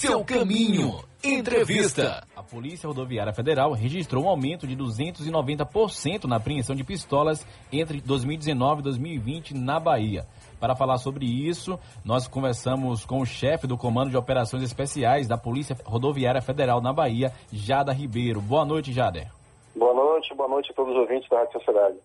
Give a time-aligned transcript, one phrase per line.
[0.00, 1.04] seu caminho.
[1.22, 2.26] Entrevista.
[2.34, 8.80] A Polícia Rodoviária Federal registrou um aumento de 290% na apreensão de pistolas entre 2019
[8.80, 10.24] e 2020 na Bahia.
[10.58, 15.36] Para falar sobre isso, nós conversamos com o chefe do Comando de Operações Especiais da
[15.36, 18.40] Polícia Rodoviária Federal na Bahia, Jada Ribeiro.
[18.40, 19.30] Boa noite, Jader.
[19.76, 21.96] Boa noite, boa noite a todos os ouvintes da Rádio Sociedade.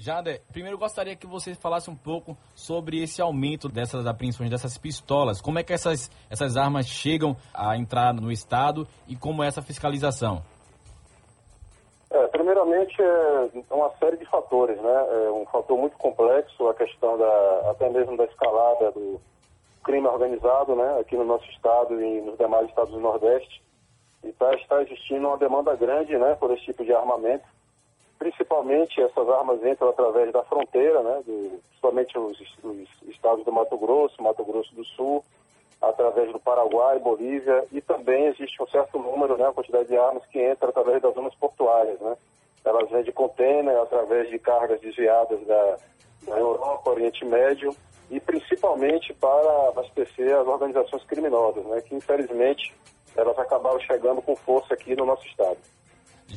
[0.00, 5.42] Jader, primeiro gostaria que você falasse um pouco sobre esse aumento dessas apreensões dessas pistolas.
[5.42, 9.60] Como é que essas, essas armas chegam a entrar no Estado e como é essa
[9.60, 10.40] fiscalização?
[12.10, 15.06] É, primeiramente, é uma série de fatores, né?
[15.26, 19.20] É um fator muito complexo, a questão da, até mesmo da escalada do
[19.84, 20.98] crime organizado, né?
[20.98, 23.62] Aqui no nosso estado e nos demais estados do Nordeste.
[24.24, 26.34] E tá, está existindo uma demanda grande, né?
[26.36, 27.44] Por esse tipo de armamento
[28.20, 34.22] principalmente essas armas entram através da fronteira, né, principalmente os, os, estados do Mato Grosso,
[34.22, 35.24] Mato Grosso do Sul,
[35.80, 40.22] através do Paraguai, Bolívia, e também existe um certo número, né, a quantidade de armas
[40.26, 42.14] que entra através das zonas portuárias, né.
[42.62, 45.78] Elas vêm de contêiner, através de cargas desviadas da,
[46.24, 47.74] da Europa, Oriente Médio,
[48.10, 52.74] e principalmente para abastecer as organizações criminosas, né, que infelizmente
[53.16, 55.56] elas acabaram chegando com força aqui no nosso estado.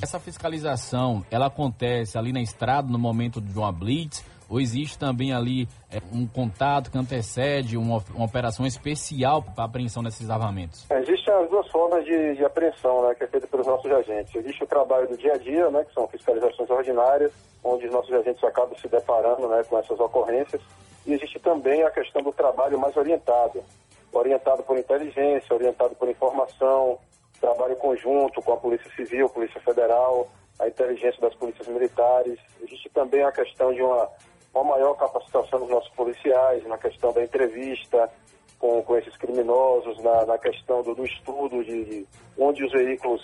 [0.02, 5.33] Essa fiscalização, ela acontece ali na estrada no momento de uma blitz ou existe também
[5.33, 10.85] ali é, um contato que antecede uma, uma operação especial para apreensão desses armamentos?
[10.91, 14.35] É, existem as duas formas de, de, apreensão, né, que é feita pelos nossos agentes.
[14.35, 17.31] Existe o trabalho do dia a dia, né, que são fiscalizações ordinárias,
[17.63, 20.61] onde os nossos agentes acabam se deparando né, com essas ocorrências.
[21.05, 23.63] E existe também a questão do trabalho mais orientado,
[24.11, 27.00] orientado por inteligência, orientado por informação,
[27.44, 32.39] trabalho conjunto com a Polícia Civil, Polícia Federal, a inteligência das polícias militares.
[32.61, 34.09] Existe também a questão de uma,
[34.55, 38.09] uma maior capacitação dos nossos policiais, na questão da entrevista
[38.58, 42.08] com, com esses criminosos, na, na questão do, do estudo de, de,
[42.39, 43.22] onde os veículos,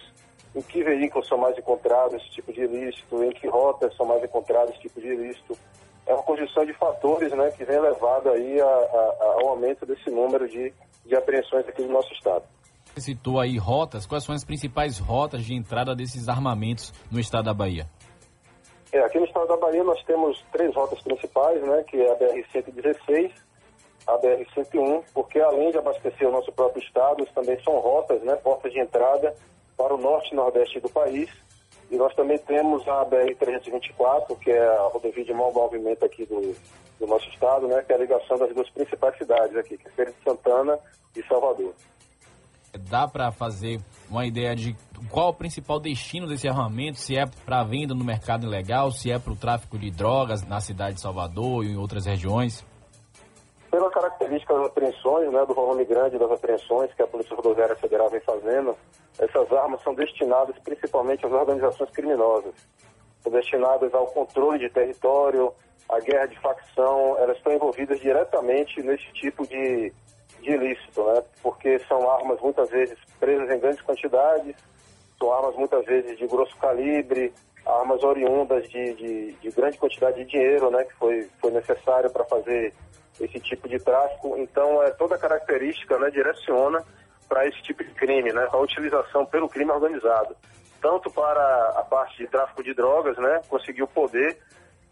[0.53, 4.21] em que veículos são mais encontrados esse tipo de ilícito, em que rotas são mais
[4.21, 5.57] encontrados esse tipo de ilícito.
[6.05, 10.09] É uma conjunção de fatores né, que vem levado aí a, a, ao aumento desse
[10.09, 10.73] número de,
[11.05, 12.43] de apreensões aqui no nosso estado.
[12.99, 17.53] Citou aí rotas, quais são as principais rotas de entrada desses armamentos no estado da
[17.53, 17.87] Bahia?
[18.91, 22.15] É, aqui no estado da Bahia nós temos três rotas principais, né, que é a
[22.15, 23.31] BR-116,
[24.07, 28.71] a BR-101, porque além de abastecer o nosso próprio estado, também são rotas, né, portas
[28.71, 29.35] de entrada
[29.77, 31.29] para o norte e nordeste do país.
[31.91, 36.55] E nós também temos a BR-324, que é a rodovia de maior movimento aqui do,
[36.99, 39.91] do nosso estado, né, que é a ligação das duas principais cidades aqui, que é
[39.91, 40.79] Feira de Santana
[41.15, 41.73] e Salvador
[42.77, 44.75] dá para fazer uma ideia de
[45.09, 49.17] qual o principal destino desse armamento, se é para venda no mercado ilegal, se é
[49.17, 52.65] para o tráfico de drogas na cidade de Salvador e em outras regiões?
[53.71, 58.09] Pela característica das apreensões, né, do volume grande das apreensões que a Polícia Rodoviária Federal
[58.09, 58.75] vem fazendo,
[59.19, 62.53] essas armas são destinadas principalmente às organizações criminosas.
[63.21, 65.53] São destinadas ao controle de território,
[65.89, 69.91] à guerra de facção, elas estão envolvidas diretamente nesse tipo de,
[70.41, 71.23] de ilícito, né?
[71.41, 74.55] Porque são armas muitas vezes presas em grandes quantidades,
[75.17, 77.33] são armas muitas vezes de grosso calibre,
[77.65, 80.83] armas oriundas de, de, de grande quantidade de dinheiro, né?
[80.85, 82.73] Que foi, foi necessário para fazer
[83.19, 84.35] esse tipo de tráfico.
[84.37, 86.83] Então, é, toda característica né, direciona
[87.27, 88.45] para esse tipo de crime, né?
[88.47, 90.35] Para a utilização pelo crime organizado.
[90.81, 93.41] Tanto para a parte de tráfico de drogas, né?
[93.49, 94.37] Conseguir o poder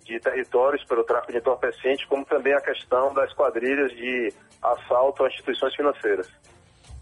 [0.08, 5.28] de territórios pelo tráfico de entorpecentes, como também a questão das quadrilhas de assalto a
[5.28, 6.28] instituições financeiras.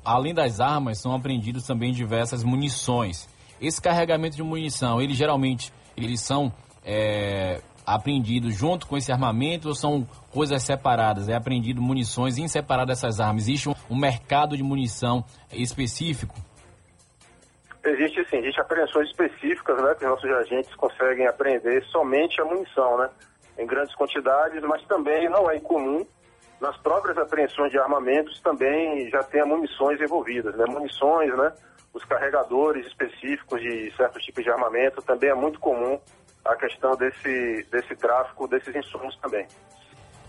[0.04, 3.30] Além das armas, são apreendidos também diversas munições.
[3.62, 6.52] Esse carregamento de munição, eles geralmente eles são
[6.84, 11.30] é, apreendidos junto com esse armamento ou são coisas separadas?
[11.30, 13.44] É apreendido munições em separado dessas armas?
[13.44, 16.36] Existe um mercado de munição específico?
[17.86, 22.98] Existe sim, existe apreensões específicas, né, que os nossos agentes conseguem apreender somente a munição,
[22.98, 23.10] né,
[23.60, 26.06] em grandes quantidades, mas também não é incomum
[26.60, 31.54] nas próprias apreensões de armamentos também já tem munições envolvidas, né, munições, né,
[31.94, 36.00] os carregadores específicos de certos tipos de armamento também é muito comum
[36.44, 39.48] a questão desse desse tráfico desses insumos também.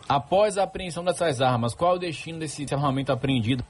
[0.08, 3.64] Após a apreensão dessas armas, qual é o destino desse armamento apreendido?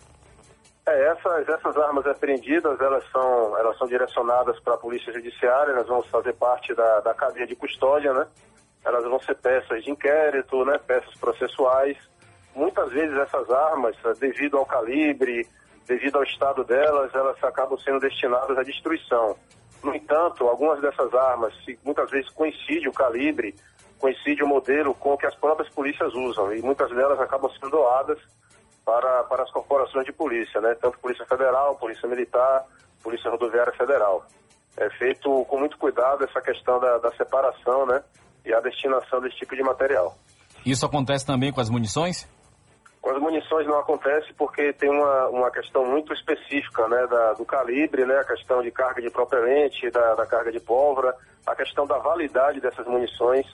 [0.88, 5.88] É, essas, essas armas apreendidas, elas são, elas são direcionadas para a Polícia Judiciária, elas
[5.88, 8.24] vão fazer parte da, da cadeia de custódia, né?
[8.84, 10.78] Elas vão ser peças de inquérito, né?
[10.78, 11.98] Peças processuais.
[12.54, 15.44] Muitas vezes essas armas, devido ao calibre,
[15.88, 19.36] devido ao estado delas, elas acabam sendo destinadas à destruição.
[19.82, 21.52] No entanto, algumas dessas armas,
[21.84, 23.56] muitas vezes coincide o calibre,
[23.98, 27.70] coincide o modelo com o que as próprias polícias usam, e muitas delas acabam sendo
[27.70, 28.20] doadas
[28.86, 30.76] para, para as corporações de polícia, né?
[30.80, 32.64] Tanto Polícia Federal, Polícia Militar,
[33.02, 34.24] Polícia Rodoviária Federal.
[34.76, 38.00] É feito com muito cuidado essa questão da, da separação, né?
[38.44, 40.14] E a destinação desse tipo de material.
[40.64, 42.28] Isso acontece também com as munições?
[43.02, 47.08] Com as munições não acontece porque tem uma, uma questão muito específica, né?
[47.08, 48.18] Da, do calibre, né?
[48.20, 51.12] A questão de carga de propelente, da, da carga de pólvora,
[51.44, 53.46] a questão da validade dessas munições.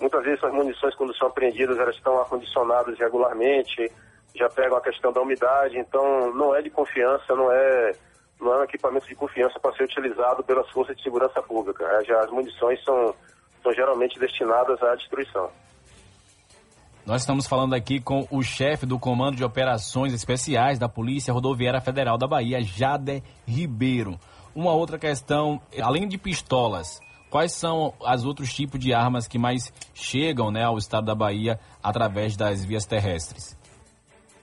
[0.00, 3.90] Muitas vezes essas munições, quando são apreendidas, elas estão acondicionadas regularmente,
[4.36, 7.92] já pegam a questão da umidade, então não é de confiança, não é,
[8.40, 11.84] não é um equipamento de confiança para ser utilizado pelas forças de segurança pública.
[11.84, 13.14] É, já as munições são,
[13.62, 15.50] são geralmente destinadas à destruição.
[17.06, 21.80] Nós estamos falando aqui com o chefe do Comando de Operações Especiais da Polícia Rodoviária
[21.80, 24.18] Federal da Bahia, Jader Ribeiro.
[24.52, 26.98] Uma outra questão, além de pistolas,
[27.30, 31.60] quais são os outros tipos de armas que mais chegam né, ao estado da Bahia
[31.80, 33.56] através das vias terrestres?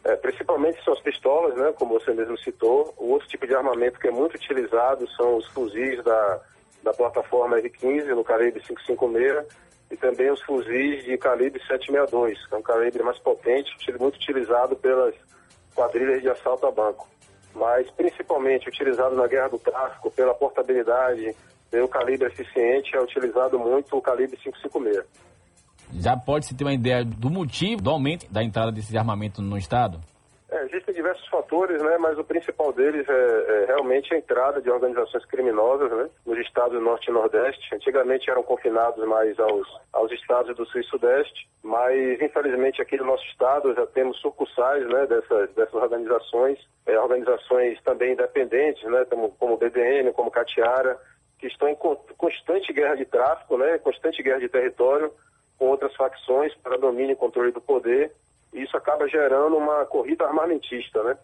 [0.03, 2.93] É, principalmente são as pistolas, né, como você mesmo citou.
[2.97, 6.41] O outro tipo de armamento que é muito utilizado são os fuzis da,
[6.83, 9.47] da plataforma R-15, no calibre 556,
[9.91, 14.75] e também os fuzis de calibre 762, que é um calibre mais potente, muito utilizado
[14.75, 15.15] pelas
[15.73, 17.07] quadrilhas de assalto a banco.
[17.55, 21.33] Mas principalmente utilizado na guerra do tráfico, pela portabilidade,
[21.71, 25.05] pelo calibre eficiente, é utilizado muito o calibre 556.
[25.99, 29.99] Já pode-se ter uma ideia do motivo do aumento da entrada desses armamentos no Estado?
[30.53, 34.69] É, existem diversos fatores, né, mas o principal deles é, é, realmente a entrada de
[34.69, 37.73] organizações criminosas né, nos estados do Norte e Nordeste.
[37.73, 43.05] Antigamente eram confinados mais aos, aos estados do Sul e Sudeste, mas infelizmente aqui no
[43.05, 49.31] nosso estado já temos sucursais né, dessas, dessas organizações, é, organizações também independentes, né, como,
[49.31, 50.99] como o BDM, como Catiara,
[51.39, 51.75] que estão em
[52.15, 55.11] constante guerra de tráfico, né, constante guerra de território,
[55.57, 58.11] com outras facções para domínio e controle do poder,
[58.53, 61.17] e isso acaba gerando uma corrida armamentista, né?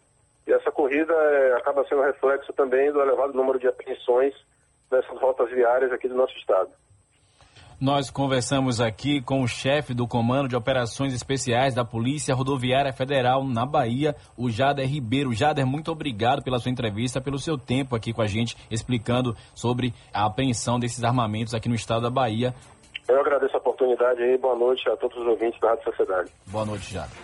[0.48, 4.34] E essa corrida é, acaba sendo reflexo também do elevado número de apreensões
[4.92, 6.72] nessas rotas viárias aqui do nosso estado.
[7.80, 13.42] Nós conversamos aqui com o chefe do Comando de Operações Especiais da Polícia Rodoviária Federal
[13.46, 15.32] na Bahia, o Jader Ribeiro.
[15.32, 19.94] Jader, muito obrigado pela sua entrevista, pelo seu tempo aqui com a gente, explicando sobre
[20.14, 22.54] a apreensão desses armamentos aqui no estado da Bahia.
[23.10, 24.38] Eu agradeço a oportunidade aí.
[24.38, 26.32] Boa noite a todos os ouvintes da Rádio Sociedade.
[26.46, 27.18] Boa noite, Jader.